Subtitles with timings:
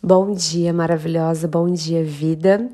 [0.00, 2.70] Bom dia, maravilhosa, bom dia, vida.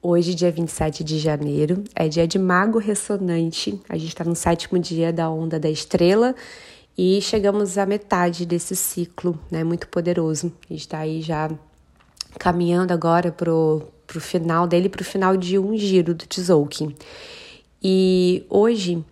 [0.00, 3.78] Hoje, dia 27 de janeiro, é dia de Mago Ressonante.
[3.90, 6.34] A gente está no sétimo dia da Onda da Estrela
[6.96, 9.62] e chegamos à metade desse ciclo, né?
[9.62, 10.50] Muito poderoso.
[10.70, 11.50] A gente está aí já
[12.38, 16.96] caminhando agora pro, pro final dele, pro final de um giro do Tzolk'in.
[17.82, 19.04] E hoje,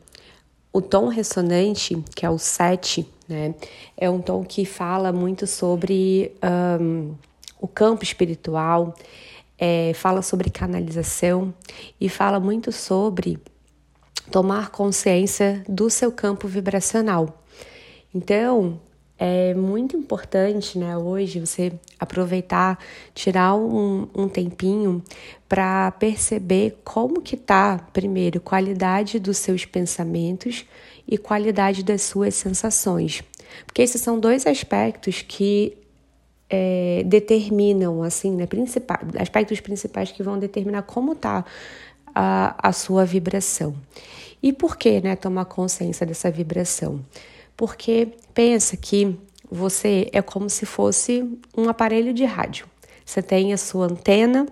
[0.72, 3.54] o tom ressonante, que é o 7, né?
[3.98, 6.34] É um tom que fala muito sobre.
[6.80, 7.14] Um,
[7.60, 8.94] o campo espiritual,
[9.58, 11.52] é, fala sobre canalização
[12.00, 13.38] e fala muito sobre
[14.30, 17.44] tomar consciência do seu campo vibracional.
[18.14, 18.80] Então,
[19.18, 22.78] é muito importante, né, hoje você aproveitar,
[23.14, 25.04] tirar um, um tempinho
[25.46, 30.64] para perceber como que tá, primeiro, qualidade dos seus pensamentos
[31.06, 33.22] e qualidade das suas sensações.
[33.66, 35.76] Porque esses são dois aspectos que
[36.50, 41.44] é, determinam, assim, né, principais, aspectos principais que vão determinar como está
[42.14, 43.74] a, a sua vibração.
[44.42, 47.00] E por que, né, tomar consciência dessa vibração?
[47.56, 49.16] Porque pensa que
[49.50, 52.66] você é como se fosse um aparelho de rádio.
[53.04, 54.46] Você tem a sua antena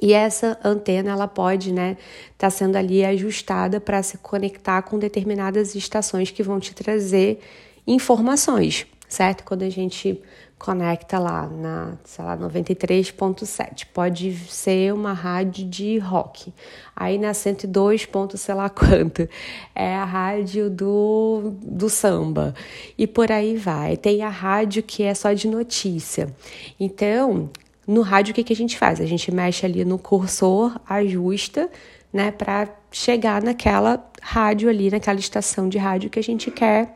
[0.00, 1.96] e essa antena ela pode, né,
[2.32, 7.40] estar tá sendo ali ajustada para se conectar com determinadas estações que vão te trazer
[7.86, 9.44] informações, certo?
[9.44, 10.20] Quando a gente
[10.58, 13.86] conecta lá na, sei lá, 93.7.
[13.92, 16.52] Pode ser uma rádio de rock.
[16.96, 18.08] Aí na 102.
[18.36, 19.28] sei lá quanto.
[19.74, 22.54] É a rádio do, do samba.
[22.96, 23.96] E por aí vai.
[23.96, 26.34] Tem a rádio que é só de notícia.
[26.80, 27.50] Então,
[27.86, 29.00] no rádio o que, que a gente faz?
[29.00, 31.68] A gente mexe ali no cursor, ajusta,
[32.12, 36.94] né, para chegar naquela rádio ali, naquela estação de rádio que a gente quer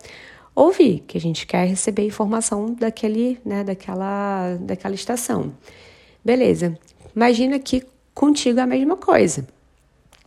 [0.59, 5.53] ouvir, que a gente quer receber informação daquele, né, daquela, daquela estação.
[6.25, 6.77] Beleza.
[7.14, 9.47] Imagina que contigo é a mesma coisa,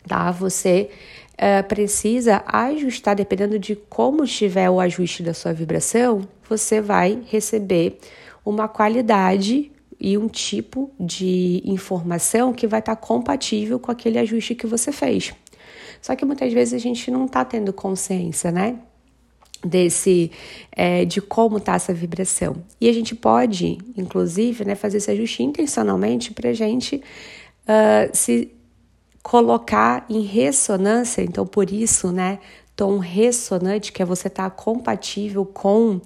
[0.08, 0.32] tá?
[0.32, 0.90] Você
[1.34, 8.00] uh, precisa ajustar, dependendo de como estiver o ajuste da sua vibração, você vai receber
[8.46, 14.66] uma qualidade e um tipo de informação que vai estar compatível com aquele ajuste que
[14.66, 15.34] você fez.
[16.02, 18.80] Só que muitas vezes a gente não está tendo consciência, né?
[19.64, 20.32] Desse
[20.72, 22.64] é, de como está essa vibração.
[22.80, 28.52] E a gente pode, inclusive, né, fazer esse ajuste intencionalmente para a gente uh, se
[29.22, 31.22] colocar em ressonância.
[31.22, 32.40] Então, por isso, né,
[32.76, 36.02] tom ressonante, que é você estar tá compatível com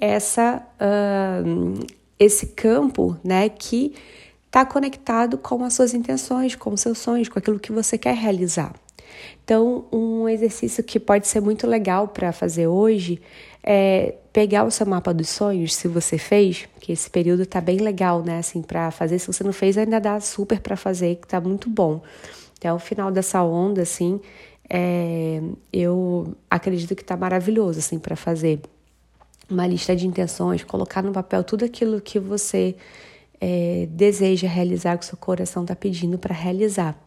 [0.00, 1.86] essa uh,
[2.18, 3.94] esse campo, né, que
[4.46, 8.16] está conectado com as suas intenções, com os seus sonhos, com aquilo que você quer
[8.16, 8.74] realizar.
[9.44, 13.20] Então, um exercício que pode ser muito legal para fazer hoje
[13.62, 17.78] é pegar o seu mapa dos sonhos, se você fez, que esse período tá bem
[17.78, 19.18] legal, né, assim, para fazer.
[19.18, 22.00] Se você não fez, ainda dá super para fazer, que tá muito bom.
[22.56, 24.20] Até o final dessa onda, assim,
[24.68, 25.40] é,
[25.72, 28.60] eu acredito que tá maravilhoso, assim, para fazer
[29.50, 32.76] uma lista de intenções, colocar no papel tudo aquilo que você
[33.40, 36.98] é, deseja realizar, que o seu coração está pedindo para realizar.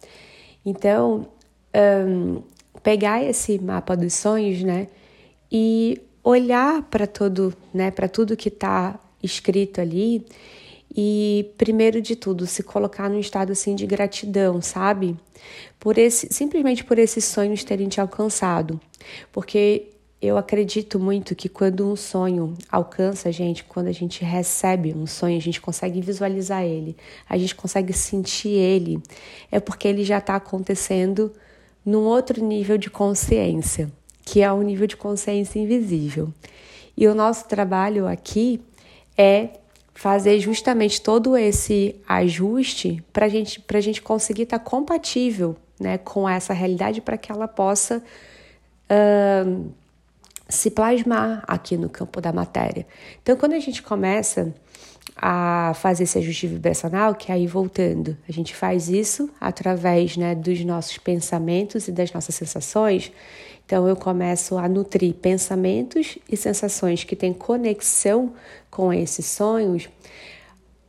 [0.65, 1.27] Então,
[1.75, 2.41] um,
[2.83, 4.87] pegar esse mapa dos sonhos, né,
[5.51, 10.25] e olhar para todo, né, para tudo que está escrito ali
[10.95, 15.15] e primeiro de tudo se colocar num estado assim de gratidão, sabe?
[15.79, 18.79] Por esse simplesmente por esses sonhos terem te alcançado.
[19.31, 24.93] Porque eu acredito muito que quando um sonho alcança a gente, quando a gente recebe
[24.93, 26.95] um sonho, a gente consegue visualizar ele,
[27.27, 29.01] a gente consegue sentir ele,
[29.51, 31.33] é porque ele já está acontecendo
[31.85, 33.91] num outro nível de consciência,
[34.23, 36.31] que é o nível de consciência invisível.
[36.95, 38.61] E o nosso trabalho aqui
[39.17, 39.49] é
[39.93, 46.27] fazer justamente todo esse ajuste para gente, a gente conseguir estar tá compatível né, com
[46.27, 48.03] essa realidade para que ela possa
[48.89, 49.71] uh,
[50.47, 52.85] se plasmar aqui no campo da matéria.
[53.21, 54.53] Então, quando a gente começa
[55.15, 60.63] a fazer esse ajuste vibracional, que aí voltando, a gente faz isso através né, dos
[60.63, 63.11] nossos pensamentos e das nossas sensações.
[63.65, 68.33] Então eu começo a nutrir pensamentos e sensações que têm conexão
[68.69, 69.85] com esses sonhos.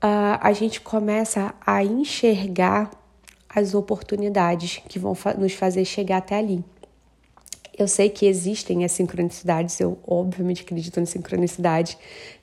[0.03, 2.91] Uh, a gente começa a enxergar
[3.49, 6.65] as oportunidades que vão fa nos fazer chegar até ali.
[7.79, 11.97] Eu sei que existem as sincronicidades, eu obviamente acredito na sincronicidade,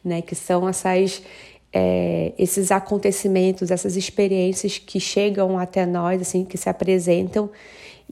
[0.04, 0.22] né?
[0.22, 1.22] Que são essas
[1.72, 7.50] é, esses acontecimentos, essas experiências que chegam até nós, assim, que se apresentam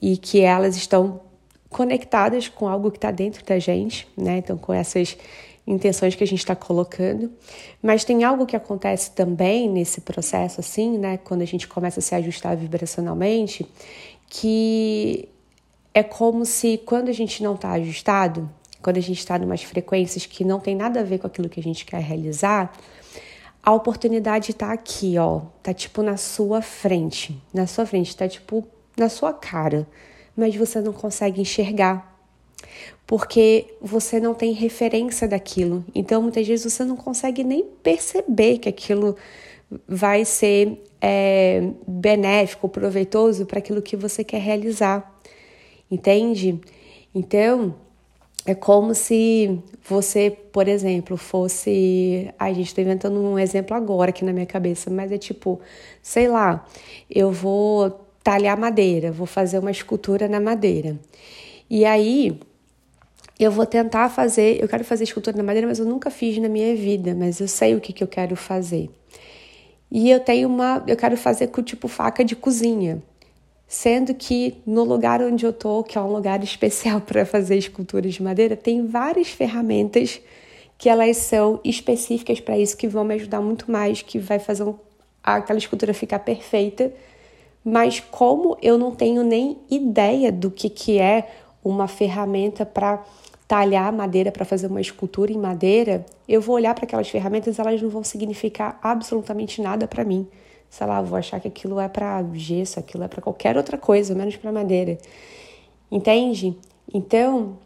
[0.00, 1.20] e que elas estão
[1.68, 4.38] conectadas com algo que está dentro da gente, né?
[4.38, 5.16] Então, com essas
[5.66, 7.30] intenções que a gente está colocando.
[7.82, 11.18] Mas tem algo que acontece também nesse processo, assim, né?
[11.18, 13.66] Quando a gente começa a se ajustar vibracionalmente,
[14.28, 15.28] que
[15.92, 18.48] é como se quando a gente não está ajustado,
[18.80, 21.48] quando a gente está em umas frequências que não tem nada a ver com aquilo
[21.48, 22.72] que a gente quer realizar,
[23.62, 28.66] a oportunidade está aqui, ó, tá tipo na sua frente, na sua frente, tá tipo
[28.96, 29.86] na sua cara,
[30.36, 32.18] mas você não consegue enxergar
[33.06, 35.82] porque você não tem referência daquilo.
[35.94, 39.16] Então, muitas vezes você não consegue nem perceber que aquilo
[39.88, 45.20] vai ser é, benéfico, proveitoso para aquilo que você quer realizar.
[45.90, 46.60] Entende?
[47.14, 47.74] Então,
[48.48, 52.32] é como se você, por exemplo, fosse.
[52.38, 55.60] Ai, gente, estou inventando um exemplo agora aqui na minha cabeça, mas é tipo,
[56.02, 56.66] sei lá,
[57.10, 57.90] eu vou
[58.24, 60.98] talhar madeira, vou fazer uma escultura na madeira.
[61.68, 62.40] E aí,
[63.38, 66.48] eu vou tentar fazer, eu quero fazer escultura na madeira, mas eu nunca fiz na
[66.48, 68.88] minha vida, mas eu sei o que, que eu quero fazer.
[69.90, 73.02] E eu tenho uma, eu quero fazer com tipo faca de cozinha,
[73.68, 78.14] sendo que no lugar onde eu tô, que é um lugar especial para fazer esculturas
[78.14, 80.20] de madeira, tem várias ferramentas
[80.78, 84.62] que elas são específicas para isso que vão me ajudar muito mais, que vai fazer
[84.62, 84.74] um,
[85.22, 86.92] aquela escultura ficar perfeita.
[87.64, 91.28] Mas como eu não tenho nem ideia do que que é
[91.62, 93.04] uma ferramenta para
[93.46, 97.80] talhar madeira para fazer uma escultura em madeira, eu vou olhar para aquelas ferramentas elas
[97.82, 100.28] não vão significar absolutamente nada para mim.
[100.70, 104.14] Sei lá, vou achar que aquilo é para gesso, aquilo é para qualquer outra coisa,
[104.14, 104.98] menos para madeira.
[105.90, 106.56] Entende?
[106.92, 107.58] Então,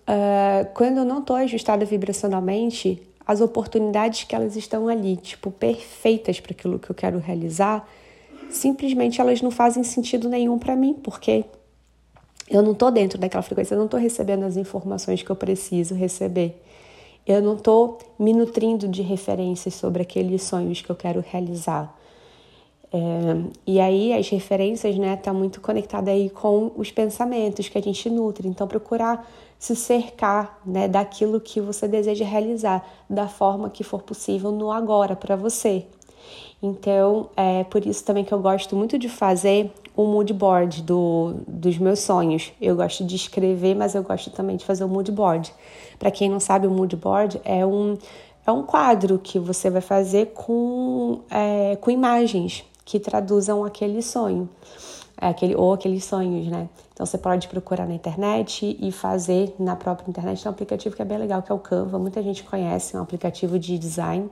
[0.00, 6.40] uh, quando eu não estou ajustada vibracionalmente, as oportunidades que elas estão ali, tipo, perfeitas
[6.40, 7.88] para aquilo que eu quero realizar,
[8.50, 11.44] simplesmente elas não fazem sentido nenhum para mim, porque
[12.50, 15.94] eu não estou dentro daquela frequência, eu não estou recebendo as informações que eu preciso
[15.94, 16.60] receber.
[17.24, 21.96] Eu não estou me nutrindo de referências sobre aqueles sonhos que eu quero realizar.
[22.92, 22.98] É,
[23.66, 28.10] e aí as referências, né, tá muito conectada aí com os pensamentos que a gente
[28.10, 28.48] nutre.
[28.48, 29.28] Então procurar
[29.58, 35.14] se cercar, né, daquilo que você deseja realizar, da forma que for possível no agora
[35.14, 35.86] para você.
[36.62, 41.34] Então, é por isso também que eu gosto muito de fazer o mood board do,
[41.46, 42.52] dos meus sonhos.
[42.60, 45.52] Eu gosto de escrever, mas eu gosto também de fazer o mood board.
[45.98, 47.96] Para quem não sabe, o mood board é um,
[48.46, 54.48] é um quadro que você vai fazer com, é, com imagens que traduzam aquele sonho.
[55.20, 56.68] É aquele, ou aqueles sonhos, né?
[56.92, 60.42] Então você pode procurar na internet e fazer na própria internet.
[60.42, 61.98] Tem um aplicativo que é bem legal, que é o Canva.
[61.98, 64.30] Muita gente conhece, é um aplicativo de design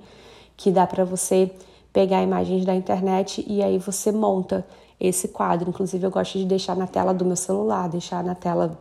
[0.56, 1.50] que dá para você
[1.92, 4.66] pegar imagens da internet e aí você monta
[5.00, 5.68] esse quadro.
[5.68, 8.78] Inclusive, eu gosto de deixar na tela do meu celular, deixar na tela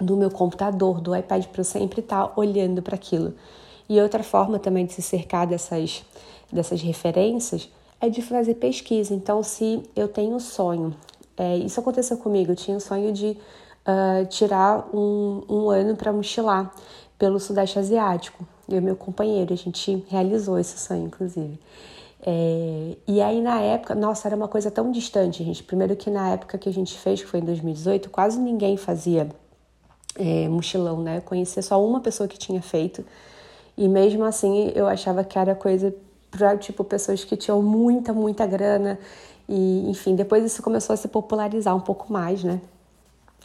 [0.00, 3.34] do meu computador, do iPad, para eu sempre estar tá olhando para aquilo.
[3.88, 6.04] E outra forma também de se cercar dessas,
[6.50, 7.68] dessas referências
[8.00, 9.14] é de fazer pesquisa.
[9.14, 10.94] Então, se eu tenho um sonho,
[11.36, 13.36] é, isso aconteceu comigo, eu tinha o sonho de
[13.86, 16.72] uh, tirar um, um ano para mochilar
[17.18, 18.46] pelo Sudeste Asiático.
[18.68, 21.58] Eu e meu companheiro, a gente realizou esse sonho, inclusive.
[22.22, 25.62] É, e aí na época, nossa, era uma coisa tão distante, gente.
[25.62, 29.28] Primeiro que na época que a gente fez, que foi em 2018, quase ninguém fazia
[30.16, 31.18] é, mochilão, né?
[31.18, 33.04] Eu conhecia só uma pessoa que tinha feito.
[33.76, 35.94] E mesmo assim, eu achava que era coisa
[36.30, 38.98] para tipo pessoas que tinham muita, muita grana.
[39.48, 42.60] E enfim, depois isso começou a se popularizar um pouco mais, né?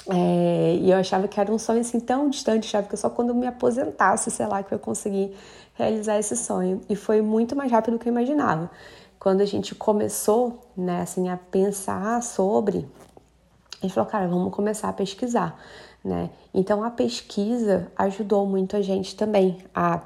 [0.07, 3.29] É, e eu achava que era um sonho assim tão distante, achava que só quando
[3.29, 5.35] eu me aposentasse, sei lá, que eu consegui
[5.73, 6.81] realizar esse sonho.
[6.87, 8.69] E foi muito mais rápido do que eu imaginava.
[9.19, 12.87] Quando a gente começou, né, assim, a pensar sobre,
[13.81, 15.59] a gente falou, cara, vamos começar a pesquisar,
[16.03, 16.29] né?
[16.53, 20.01] Então a pesquisa ajudou muito a gente também a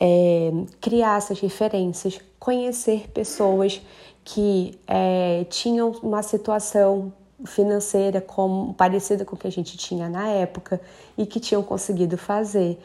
[0.00, 0.50] é,
[0.80, 3.80] criar essas referências, conhecer pessoas
[4.24, 7.12] que é, tinham uma situação
[7.44, 10.80] financeira como, parecida com o que a gente tinha na época
[11.16, 12.78] e que tinham conseguido fazer.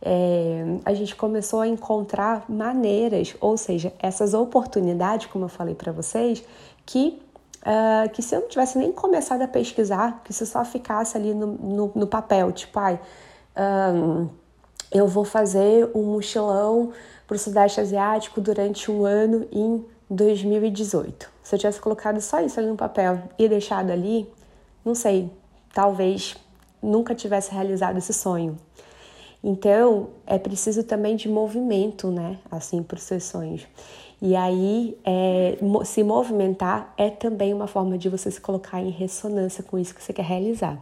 [0.00, 5.92] É, a gente começou a encontrar maneiras, ou seja, essas oportunidades, como eu falei para
[5.92, 6.44] vocês,
[6.84, 7.18] que,
[7.62, 11.32] uh, que se eu não tivesse nem começado a pesquisar, que se só ficasse ali
[11.32, 13.00] no, no, no papel, tipo, ai,
[13.56, 14.28] um,
[14.94, 16.92] eu vou fazer um mochilão
[17.26, 21.28] para o Sudeste Asiático durante um ano em 2018.
[21.42, 24.30] Se eu tivesse colocado só isso ali no papel e deixado ali,
[24.84, 25.28] não sei,
[25.72, 26.36] talvez
[26.80, 28.56] nunca tivesse realizado esse sonho.
[29.42, 32.38] Então, é preciso também de movimento, né?
[32.50, 33.66] Assim, para os seus sonhos.
[34.22, 39.62] E aí, é, se movimentar é também uma forma de você se colocar em ressonância
[39.62, 40.78] com isso que você quer realizar.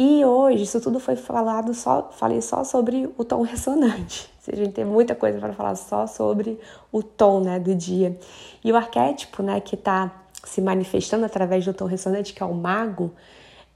[0.00, 4.30] E hoje isso tudo foi falado só, falei só sobre o tom ressonante.
[4.46, 6.56] A gente tem muita coisa para falar só sobre
[6.92, 8.16] o tom, né, do dia.
[8.64, 10.12] E o arquétipo, né, que está
[10.44, 13.10] se manifestando através do tom ressonante, que é o mago,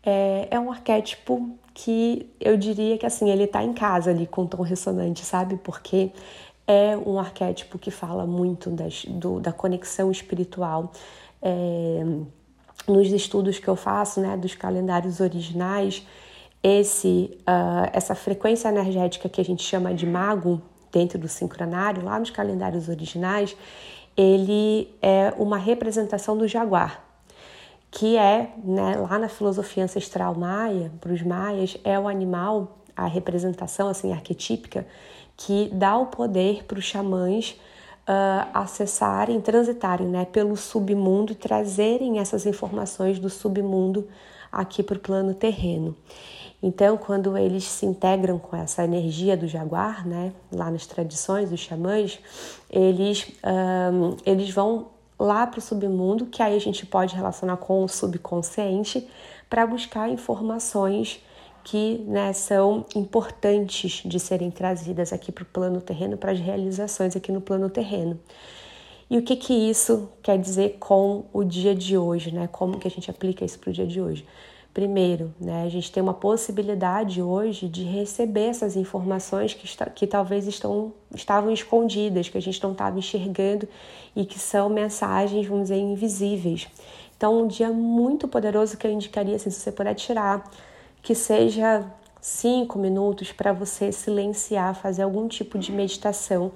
[0.04, 4.44] é, é um arquétipo que eu diria que assim ele está em casa ali com
[4.44, 5.56] o tom ressonante, sabe?
[5.56, 6.12] Porque
[6.68, 10.92] é um arquétipo que fala muito das, do, da conexão espiritual.
[11.42, 12.04] É,
[12.86, 16.06] nos estudos que eu faço, né, dos calendários originais,
[16.62, 20.62] esse, uh, essa frequência energética que a gente chama de mago
[20.92, 23.56] dentro do sincronário, lá nos calendários originais,
[24.16, 27.02] ele é uma representação do jaguar,
[27.90, 33.06] que é, né, lá na filosofia ancestral maia, para os maias, é o animal, a
[33.06, 34.86] representação assim arquetípica
[35.36, 37.58] que dá o poder para os xamãs
[38.08, 44.08] uh, acessarem, transitarem né, pelo submundo e trazerem essas informações do submundo
[44.50, 45.96] aqui para o plano terreno.
[46.62, 51.58] Então, quando eles se integram com essa energia do jaguar, né, lá nas tradições dos
[51.58, 52.20] xamãs,
[52.70, 53.32] eles,
[53.92, 54.86] um, eles vão
[55.18, 59.08] lá para o submundo, que aí a gente pode relacionar com o subconsciente,
[59.50, 61.20] para buscar informações
[61.64, 67.16] que né, são importantes de serem trazidas aqui para o plano terreno, para as realizações
[67.16, 68.18] aqui no plano terreno.
[69.08, 72.48] E o que, que isso quer dizer com o dia de hoje, né?
[72.50, 74.24] Como que a gente aplica isso para o dia de hoje?
[74.72, 80.06] Primeiro, né, a gente tem uma possibilidade hoje de receber essas informações que, está, que
[80.06, 83.68] talvez estão, estavam escondidas, que a gente não estava enxergando
[84.16, 86.68] e que são mensagens, vamos dizer, invisíveis.
[87.14, 90.50] Então, um dia muito poderoso que eu indicaria, assim, se você puder tirar
[91.02, 91.84] que seja
[92.20, 96.52] cinco minutos para você silenciar, fazer algum tipo de meditação.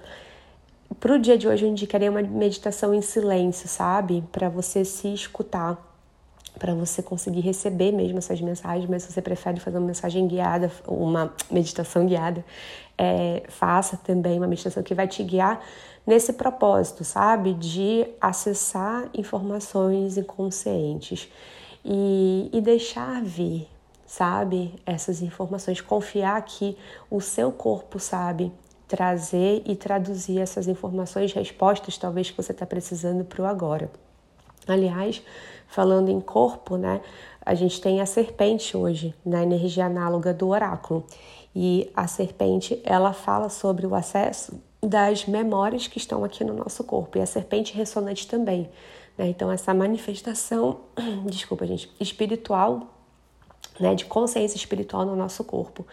[1.00, 4.22] Para o dia de hoje, eu indicaria uma meditação em silêncio, sabe?
[4.30, 5.76] Para você se escutar,
[6.58, 8.88] para você conseguir receber mesmo essas mensagens.
[8.88, 12.44] Mas se você prefere fazer uma mensagem guiada, uma meditação guiada,
[12.96, 15.60] é, faça também uma meditação que vai te guiar
[16.06, 17.52] nesse propósito, sabe?
[17.52, 21.28] De acessar informações inconscientes
[21.84, 23.68] e, e deixar vir,
[24.06, 24.74] sabe?
[24.86, 26.76] Essas informações, confiar que
[27.10, 28.52] o seu corpo sabe
[28.86, 33.90] trazer e traduzir essas informações, respostas talvez que você está precisando para o agora.
[34.66, 35.22] Aliás,
[35.66, 37.00] falando em corpo, né?
[37.44, 41.04] A gente tem a serpente hoje, na energia análoga do oráculo.
[41.54, 46.84] E a serpente, ela fala sobre o acesso das memórias que estão aqui no nosso
[46.84, 47.18] corpo.
[47.18, 48.68] E a serpente ressonante também.
[49.16, 49.28] Né?
[49.28, 50.80] Então, essa manifestação,
[51.24, 52.95] desculpa, gente, espiritual
[53.78, 55.86] né, de consciência espiritual no nosso corpo.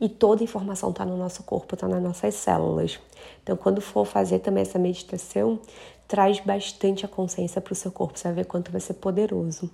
[0.00, 2.98] E toda informação está no nosso corpo, está nas nossas células.
[3.42, 5.58] Então, quando for fazer também essa meditação,
[6.06, 9.70] traz bastante a consciência para o seu corpo, você vai ver quanto vai ser poderoso.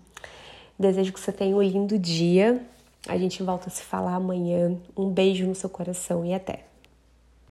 [0.78, 2.64] Desejo que você tenha um lindo dia.
[3.08, 4.76] A gente volta a se falar amanhã.
[4.96, 6.71] Um beijo no seu coração e até.